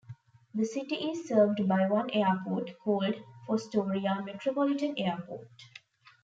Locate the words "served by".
1.27-1.87